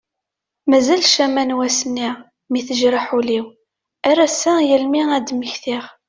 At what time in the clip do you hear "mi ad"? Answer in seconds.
4.91-5.23